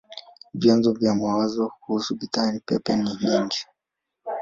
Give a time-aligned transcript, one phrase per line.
[0.53, 3.61] Vyanzo vya mawazo kuhusu bidhaa pepe ni nyingi.